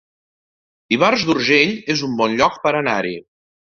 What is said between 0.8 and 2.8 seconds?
Ivars d'Urgell es un bon lloc per